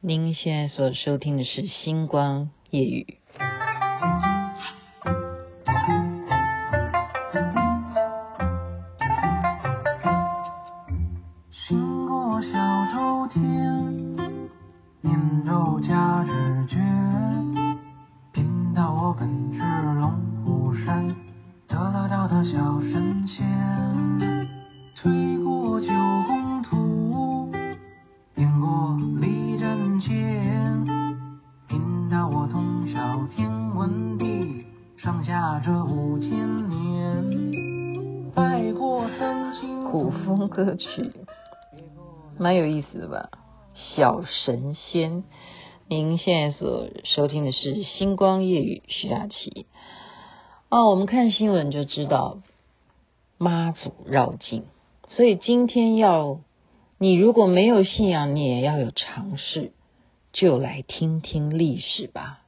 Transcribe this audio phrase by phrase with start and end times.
[0.00, 3.18] 您现在所收听的是《星光夜雨》。
[11.50, 12.48] 行过小
[12.94, 13.42] 舟天，
[15.00, 16.30] 念咒掐指
[16.68, 16.76] 诀，
[18.32, 19.60] 贫道我本是
[19.98, 20.12] 龙
[20.44, 21.12] 虎山
[21.66, 23.07] 得了道的小神。
[40.36, 40.48] 风》。
[40.48, 41.12] 歌曲
[42.38, 43.30] 蛮有意思的吧？
[43.74, 45.24] 小神仙，
[45.86, 49.66] 您现在所收听的是《星光夜语》徐雅琪。
[50.68, 52.38] 哦，我们看新闻就知道
[53.38, 54.64] 妈祖绕境，
[55.08, 56.40] 所以今天要
[56.98, 59.72] 你如果没有信仰，你也要有尝试，
[60.32, 62.40] 就来听听历史吧。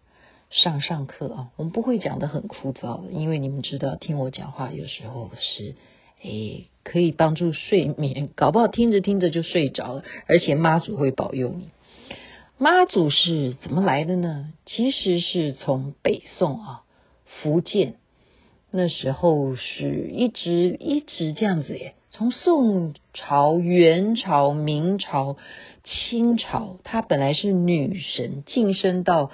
[0.51, 5.77] 上上课啊，我们不会讲得很枯燥的，因为你们知道，听我讲话有时候是。
[6.23, 11.71] 诶，可以帮助睡眠，搞不好听着听着就睡着了，而且妈祖会保佑你。
[12.59, 14.53] 妈祖是怎么来的呢？
[14.67, 16.83] 其实是从北宋啊，
[17.25, 17.95] 福建
[18.71, 25.39] 那时候是一直一直这样子耶，从宋朝、元朝、明朝、
[25.85, 29.31] 清朝，她本来是女神，晋升到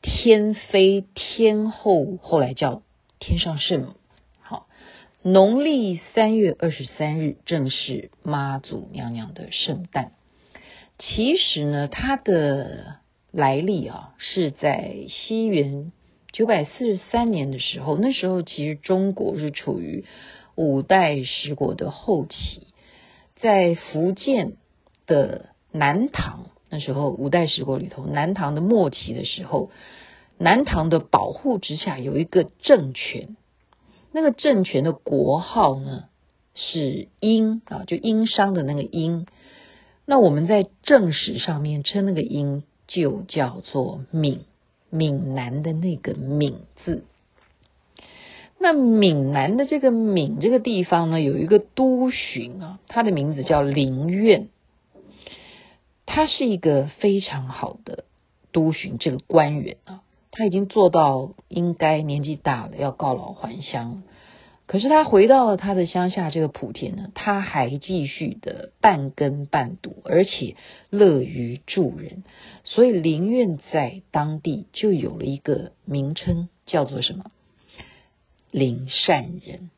[0.00, 2.82] 天妃、天后，后来叫
[3.18, 3.88] 天上圣母。
[5.30, 10.12] 农历三月二十三日，正是妈祖娘娘的圣诞。
[10.98, 12.96] 其实呢，它的
[13.30, 15.92] 来历啊，是在西元
[16.32, 17.98] 九百四十三年的时候。
[17.98, 20.06] 那时候，其实中国是处于
[20.54, 22.68] 五代十国的后期，
[23.36, 24.54] 在福建
[25.06, 29.70] 的南唐，那时候五代十国里头，南唐的末期的时候，
[30.38, 33.36] 南唐的保护之下，有一个政权。
[34.18, 36.06] 那个政权的国号呢，
[36.56, 39.26] 是殷啊，就殷商的那个殷。
[40.06, 44.40] 那我们在正史上面称那个殷就叫做闽，
[44.90, 47.04] 闽南的那个闽字。
[48.58, 54.48] 那闽南的这个闽这个地方呢，有一个都巡啊，他的名字叫林苑，
[56.06, 58.02] 他是一个非常好的
[58.50, 60.02] 都巡这个官员啊。
[60.38, 64.02] 他已经做到应该年纪大了，要告老还乡了。
[64.66, 70.54] 可是他回到了他的乡下这个莆田呢，他还继续的半耕半读，而且
[70.90, 72.22] 乐于助人，
[72.62, 77.32] 所以林愿在当地就有了一个名称，叫做什么？
[78.52, 79.70] 林善人。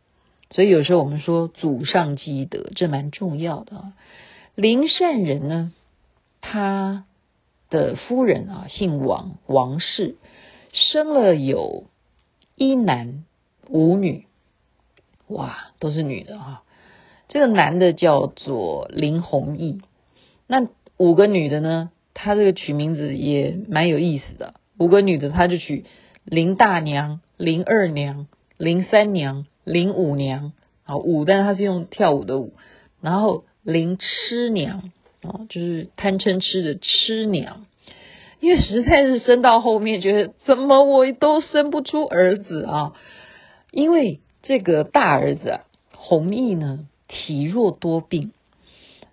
[0.50, 3.92] 所以有时候我们说祖上积德，这蛮重要的啊。
[4.56, 5.72] 林善人呢，
[6.42, 7.06] 他
[7.70, 10.16] 的夫人啊姓王，王氏。
[10.72, 11.84] 生了有
[12.56, 13.24] 一男
[13.68, 14.26] 五女，
[15.28, 16.62] 哇，都是女的哈。
[17.28, 19.80] 这个男的叫做林弘毅，
[20.46, 21.90] 那五个女的呢？
[22.12, 24.54] 他这个取名字也蛮有意思的。
[24.78, 25.84] 五个女的，他就取
[26.24, 28.26] 林大娘、林二娘、
[28.58, 30.52] 林三娘、林五娘。
[30.84, 32.52] 啊，五，但是他是用跳舞的舞。
[33.00, 34.90] 然后林痴娘，
[35.22, 37.64] 啊，就是贪嗔痴的痴娘。
[38.40, 42.94] 因为实在是生到后面，觉得怎么我都生不出儿子啊！
[43.70, 45.60] 因为这个大儿子啊，
[45.94, 48.32] 弘毅呢体弱多病，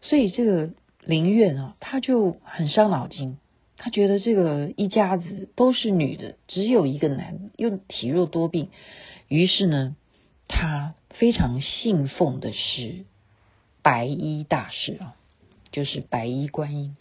[0.01, 0.69] 所以这个
[1.03, 3.37] 林苑啊，他就很伤脑筋。
[3.75, 8.69] 他觉得这个一家子都是女的，只有一个男的又体弱多病，
[9.27, 9.95] 于是呢，
[10.47, 13.03] 他非常信奉的是
[13.83, 15.15] 白衣大师啊，
[15.71, 16.95] 就是白衣观音，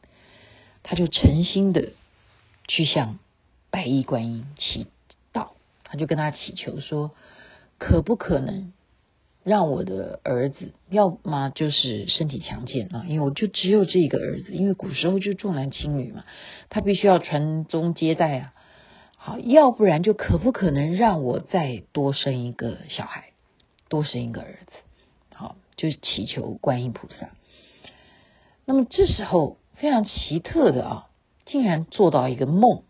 [0.82, 1.92] 他就诚心的。
[2.68, 3.18] 去向
[3.70, 4.86] 白衣观音祈
[5.32, 5.50] 祷，
[5.84, 7.12] 他就跟他祈求说
[7.78, 8.72] ：“可不可能
[9.44, 16.24] 让我的儿子，要么就是身体强健啊，因为我就只有这一个儿子，因为古时候就重男轻女嘛，
[16.68, 18.52] 他必须要传宗接代啊。
[19.16, 23.30] 好，要不然就可不可能让我再多生一个小孩，
[23.88, 24.72] 多生一个儿子？
[25.34, 27.30] 好，就祈求观音菩萨。
[28.64, 31.06] 那么这时候非常奇特的啊。”
[31.46, 32.82] 竟然做到一个梦，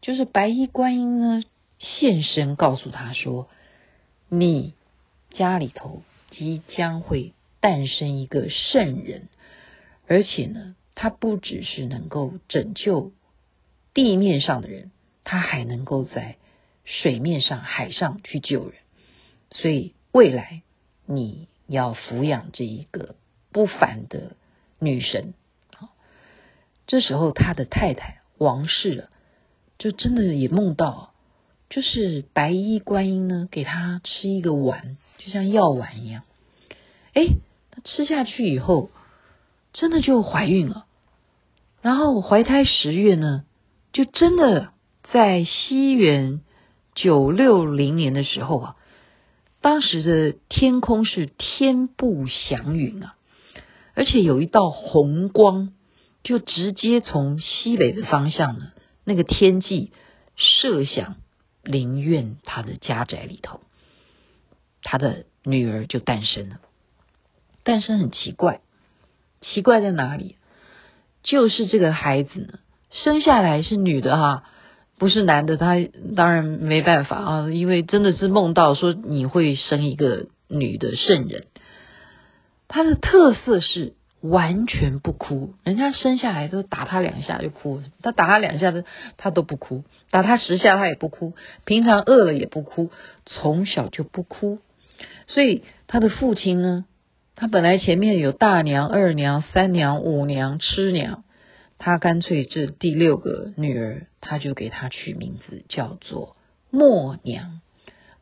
[0.00, 1.42] 就是白衣观音呢
[1.78, 3.48] 现身，告诉他说
[4.28, 4.74] ：“你
[5.30, 9.28] 家里头即将会诞生一个圣人，
[10.06, 13.12] 而且呢，他不只是能够拯救
[13.94, 14.90] 地面上的人，
[15.24, 16.36] 他还能够在
[16.84, 18.74] 水面上、海上去救人。
[19.50, 20.62] 所以未来
[21.06, 23.16] 你要抚养这一个
[23.50, 24.36] 不凡的
[24.78, 25.34] 女神。”
[26.86, 29.08] 这时候，他的太太王氏啊
[29.78, 31.12] 就真的也梦到，
[31.70, 36.22] 就是白衣观音呢，给他吃一个丸，就像药丸一样。
[37.14, 37.26] 哎，
[37.70, 38.90] 他吃下去以后，
[39.72, 40.86] 真的就怀孕了。
[41.80, 43.44] 然后怀胎十月呢，
[43.92, 44.70] 就真的
[45.12, 46.40] 在西元
[46.94, 48.76] 九六零年的时候啊，
[49.60, 53.16] 当时的天空是天不祥云啊，
[53.94, 55.72] 而且有一道红光，
[56.24, 58.72] 就直接从西北的方向呢，
[59.04, 59.92] 那个天际
[60.34, 61.16] 射向
[61.62, 63.60] 林苑他的家宅里头，
[64.82, 66.56] 他的女儿就诞生了。
[67.62, 68.60] 诞生很奇怪，
[69.42, 70.36] 奇怪在哪里？
[71.22, 72.58] 就是这个孩子呢，
[72.90, 74.44] 生下来是女的哈，
[74.98, 75.76] 不是男的，他
[76.16, 81.46] 当然没办法啊，因为真的是梦到说你会生一个女的圣人。
[82.68, 83.94] 他的特色是
[84.24, 88.84] 完全不哭，人家生下来都打他两下就哭，他打他两下的
[89.16, 91.34] 他都不哭，打他十下他也不哭，
[91.64, 92.90] 平常饿了也不哭，
[93.26, 94.60] 从小就不哭，
[95.26, 96.86] 所以他的父亲呢。
[97.36, 101.24] 他本来前面有大娘、二娘、三娘、五娘、痴娘，
[101.78, 106.36] 他干脆这第六个女儿，他就给她取名字叫做
[106.70, 107.60] 默娘。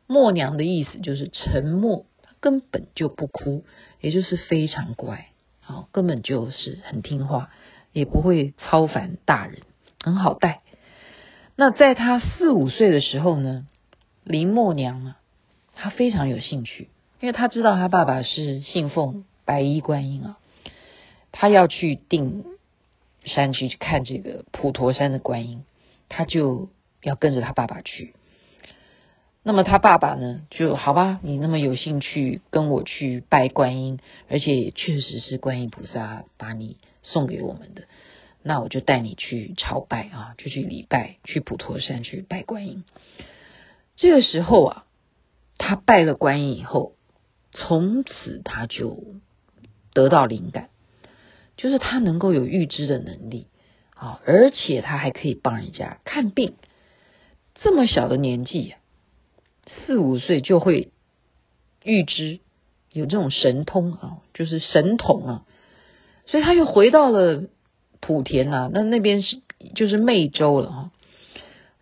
[0.07, 3.65] 默娘的意思就是沉默，她根本就不哭，
[4.01, 5.27] 也就是非常乖，
[5.63, 7.49] 好，根本就是很听话，
[7.91, 9.61] 也不会操烦大人，
[10.03, 10.61] 很好带。
[11.55, 13.65] 那在他四五岁的时候呢，
[14.23, 15.17] 林默娘啊，
[15.75, 16.89] 她非常有兴趣。
[17.19, 20.37] 因为他知道他爸爸是信奉白衣观音啊，
[21.31, 22.43] 他要去定
[23.23, 25.63] 山区去看这个普陀山的观音，
[26.09, 26.67] 他就
[27.01, 28.13] 要跟着他爸爸去。
[29.43, 33.99] 那么他爸爸呢，就好吧，你那么有兴趣跟我去拜观音，
[34.29, 37.83] 而且确实是观音菩萨把你送给我们的，
[38.41, 42.83] 那我就带你去朝拜啊，就去礼拜，去普陀山去拜观音。
[43.95, 44.85] 这个时候啊，
[45.57, 46.93] 他拜了观音以后。
[47.55, 49.03] 从此他就
[49.93, 50.69] 得到灵感，
[51.55, 53.45] 就是他能够有预知的能力
[53.93, 56.55] 啊，而且他还可以帮人家看病。
[57.53, 58.73] 这么小的年纪，
[59.65, 60.89] 四五岁就会
[61.83, 62.39] 预知，
[62.91, 65.45] 有这种神通啊，就是神童啊。
[66.25, 67.43] 所以他又回到了
[68.01, 69.41] 莆田啊，那那边是
[69.75, 70.91] 就是湄洲了啊，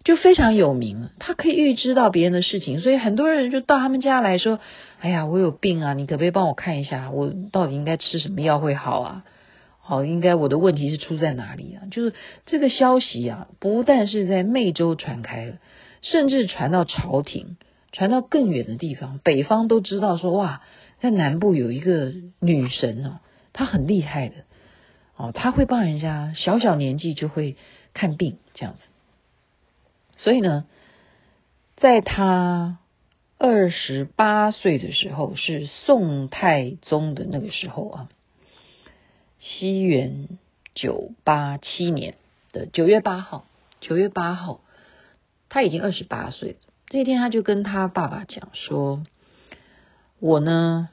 [0.03, 1.09] 就非常有名。
[1.19, 4.59] 他可以预知到别人的事情，所以很多人就到他们家来说。
[5.03, 5.93] 哎呀，我有病啊！
[5.95, 9.25] 你可不可以帮我看一下，我到底应该吃什么药会好啊？
[9.79, 11.89] 好，应该我的问题是出在哪里啊？
[11.89, 12.13] 就是
[12.45, 15.53] 这个消息啊，不但是在湄洲传开了，
[16.03, 17.57] 甚至传到朝廷，
[17.91, 20.61] 传到更远的地方，北方都知道说哇，
[20.99, 23.19] 在南部有一个女神哦，
[23.53, 24.35] 她很厉害的
[25.15, 27.55] 哦，她会帮人家小小年纪就会
[27.93, 28.81] 看病这样子。
[30.17, 30.65] 所以呢，
[31.75, 32.77] 在她。
[33.43, 38.09] 二十八岁的时候是宋太宗的那个时候啊，
[39.39, 40.37] 西元
[40.75, 42.17] 九八七年
[42.51, 43.47] 的九月八号，
[43.79, 44.61] 九月八号，
[45.49, 46.57] 他已经二十八岁了。
[46.91, 49.05] 这天，他就跟他爸爸讲说
[50.19, 50.89] ：“我呢，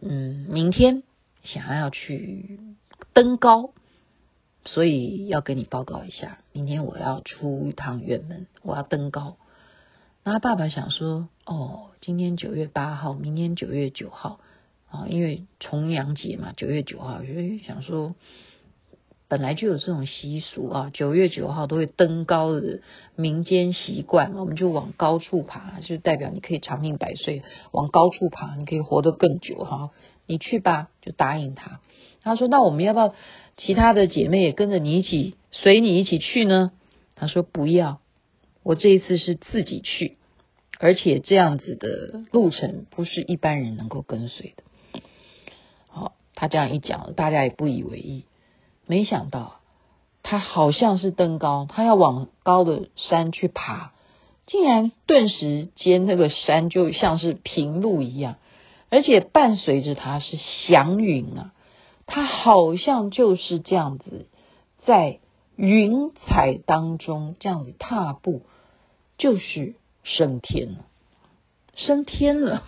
[0.00, 1.02] 嗯，明天
[1.42, 2.60] 想要去
[3.12, 3.72] 登高，
[4.64, 9.36] 所以要跟你报告一下，明天我要出一趟远门，我要登高。”
[10.22, 11.28] 那他爸爸想说。
[11.44, 14.40] 哦，今天九月八号，明天九月九号
[14.90, 18.16] 啊，因为重阳节嘛，九月九号，所以想说
[19.28, 22.80] 本来就有这种习俗啊，九月九号都会登高的
[23.16, 27.42] 民间习惯，我们就往高处爬，就代表你可以长命百岁，
[27.72, 29.90] 往高处爬，你可以活得更久哈。
[30.26, 31.80] 你去吧，就答应他。
[32.22, 33.14] 他说：“那我们要不要
[33.56, 36.72] 其他的姐妹也跟着你一起，随你一起去呢？”
[37.14, 38.00] 他说：“不要，
[38.64, 40.18] 我这一次是自己去。”
[40.78, 45.00] 而且这样子的路程不是一般人能够跟随的。
[45.88, 48.24] 好，他这样一讲，大家也不以为意。
[48.86, 49.56] 没想到
[50.22, 53.92] 他好像是登高，他要往高的山去爬，
[54.46, 58.36] 竟然顿时间那个山就像是平路一样，
[58.88, 61.52] 而且伴随着他是祥云啊，
[62.06, 64.26] 他好像就是这样子
[64.84, 65.20] 在
[65.56, 68.42] 云彩当中这样子踏步，
[69.18, 69.74] 就是。
[70.08, 70.84] 升天了，
[71.76, 72.64] 升天了！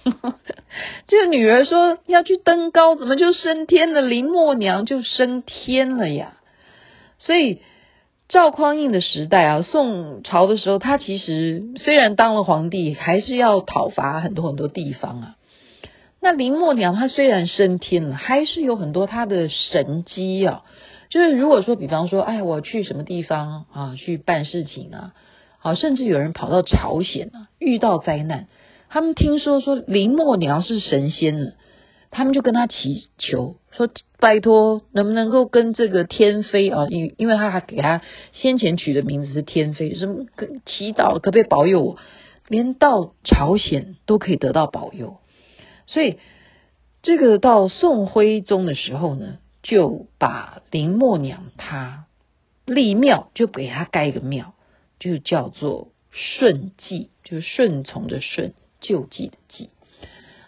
[1.09, 4.03] 这个女儿说要去登高，怎么就升天了？
[4.03, 6.35] 林默娘就升天了呀！
[7.19, 7.61] 所以
[8.29, 15.35] 赵匡胤的时代啊，宋朝的时候，他其实虽然当了皇帝，还是要讨伐很多很多地方啊。
[16.21, 20.65] 那林默娘她虽然升天了，还是有很多她的神迹啊。
[21.09, 25.13] 就是如果说，比方说，哎，我去什么地方啊，去办事情啊，
[25.59, 28.49] 好，甚至有人跑到朝鲜啊，遇到灾难，
[28.89, 31.53] 他们听说说林默娘是神仙呢，
[32.11, 38.03] 他们就跟他祈求说，拜托，能不能够跟这个天妃啊，因因为他还给他
[38.33, 40.25] 先前取的名字是天妃，什么
[40.67, 41.99] 祈祷可不可以保佑我，
[42.49, 45.19] 连到朝鲜都可以得到保佑，
[45.87, 46.19] 所以
[47.03, 49.39] 这个到宋徽宗的时候呢。
[49.61, 52.07] 就把林默娘她
[52.65, 54.55] 立庙，就给她盖一个庙，
[54.99, 59.71] 就叫做顺济，就顺从的顺，救济的济。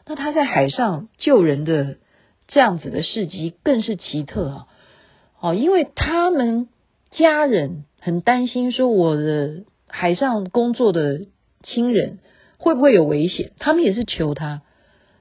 [0.07, 1.99] 那他在海上救人的
[2.49, 4.67] 这样子的事迹更是奇特啊！
[5.41, 6.69] 哦，因为他们
[7.11, 11.27] 家人很担心，说我的海上工作的
[11.63, 12.19] 亲人
[12.59, 14.63] 会不会有危险，他们也是求他。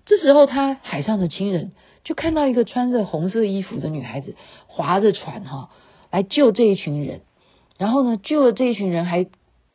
[0.05, 1.71] 这时候，他海上的亲人。
[2.05, 4.33] 就看到一个穿着红色衣服的女孩子
[4.65, 5.69] 划着船哈，
[6.09, 7.21] 来救这一群人。
[7.77, 9.27] 然后呢，救了这一群人，还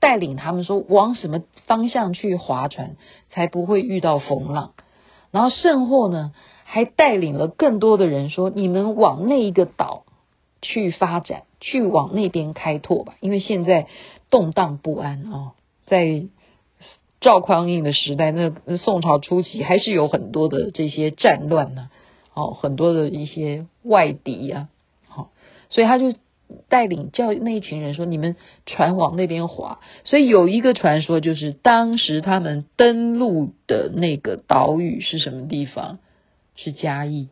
[0.05, 2.97] 带领他们说往什么方向去划船，
[3.31, 4.73] 才不会遇到风浪。
[5.31, 6.35] 然后甚或呢，
[6.65, 10.05] 还带领了更多的人说，你们往那一个岛
[10.61, 13.87] 去发展，去往那边开拓吧，因为现在
[14.29, 15.53] 动荡不安啊，
[15.87, 16.25] 在
[17.23, 21.89] 赵匡胤的时代，那宋朝初期还是有很多的这些战乱呢。
[22.35, 24.69] 哦，很多的一些外敌呀，
[25.09, 25.31] 好，
[25.71, 26.13] 所以他就
[26.69, 35.99] 带领叫那一群人说：“你们船往那边划。”所以有一个传说，就是当时他们登陆的那个岛屿是什么地方？
[36.57, 37.29] 是嘉义。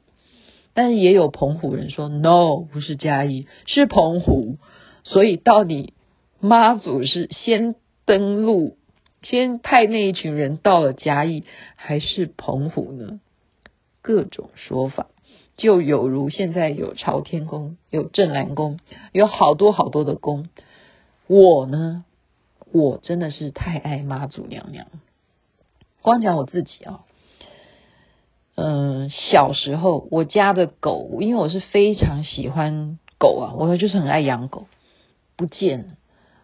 [0.74, 4.56] 但是也有澎湖人说：“No，不是嘉义，是澎湖。”
[5.04, 5.94] 所以到底
[6.40, 7.74] 妈祖是先
[8.04, 8.76] 登陆，
[9.22, 11.44] 先派那一群人到了嘉义，
[11.76, 13.20] 还是澎湖呢？
[14.00, 15.06] 各种说法，
[15.62, 18.81] 就有如现在有朝天宫、有镇南宫，
[19.12, 20.49] 有好多好多的宫。
[21.28, 22.04] 我呢，
[22.73, 24.88] 我真的是太爱妈祖娘娘。
[26.00, 27.04] 光讲我自己啊，
[28.57, 34.66] 嗯，小时候我家的狗，因为我是非常喜欢狗啊，我就是很爱养狗，
[35.37, 35.97] 不见。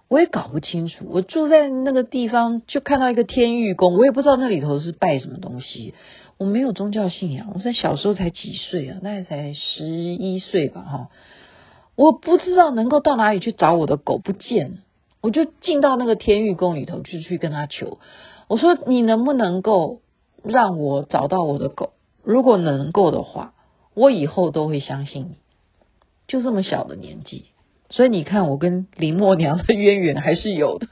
[0.06, 5.92] 我也搞不清楚，我住在那个地方，就看到一个天玉宫，我也不知道那里头是拜什么东西。
[6.38, 11.08] 我没有宗教信仰，我在小时候才几岁啊，那才十一岁吧，哈。
[11.96, 14.78] 我不知道能够到哪里去找我的狗，不见，
[15.20, 17.98] 我就进到那个天玉宫里头，就去跟他求，
[18.46, 20.00] 我说你能不能够
[20.44, 21.90] 让我找到我的狗？
[22.22, 23.52] 如果能够的话，
[23.94, 25.38] 我以后都会相信你。
[26.28, 27.46] 就这么小的年纪。
[27.90, 30.86] 所以你看，我跟林默娘的渊源还是有的，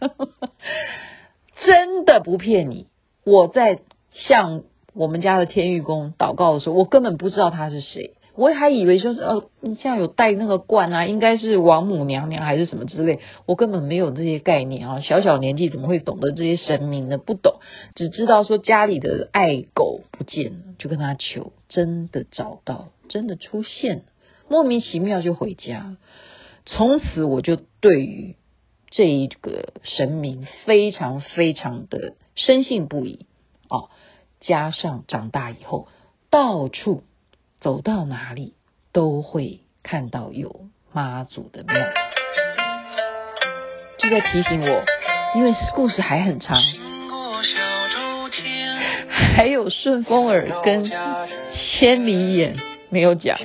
[1.64, 2.88] 真的不骗你。
[3.22, 3.80] 我在
[4.12, 4.62] 向
[4.96, 9.44] 我们家的天玉宫祷告的时候，我根本不知道他是谁，我还以为说是哦，
[9.78, 15.00] 像有戴那个冠啊，应该是王母娘娘还是什么之类，我根本没有这些概念啊。
[15.00, 17.18] 小小年纪怎么会懂得这些神明呢？
[17.18, 17.56] 不懂，
[17.94, 24.04] 只知道说家里的爱狗不见了，就跟他求，真的找到，真的出现，
[24.48, 25.98] 莫名其妙就回家。
[26.64, 28.34] 从此我就对于
[28.90, 33.26] 这一个神明非常非常的深信不疑
[33.68, 33.90] 哦，
[34.40, 35.88] 加上长大以后，
[36.30, 37.02] 到处
[37.60, 38.54] 走到哪里
[38.92, 40.60] 都会看到有
[40.92, 41.74] 妈祖的庙，
[43.98, 44.84] 就在提醒我，
[45.34, 46.60] 因为故事还很长，
[49.08, 50.90] 还有顺风耳跟
[51.54, 52.56] 千里眼
[52.90, 53.38] 没有讲，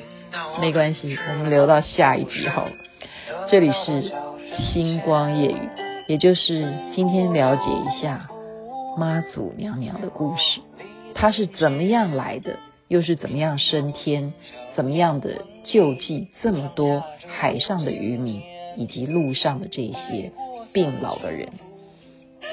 [0.59, 2.71] 没关系，我们留到下一集好了。
[3.49, 4.11] 这里是
[4.57, 5.69] 星光夜语，
[6.07, 8.29] 也就是今天了解一下
[8.97, 10.61] 妈祖娘娘的故事，
[11.13, 14.33] 他是怎么样来的，又是怎么样升天，
[14.75, 18.41] 怎么样的救济这么多海上的渔民
[18.77, 20.31] 以及路上的这些
[20.73, 21.49] 病老的人，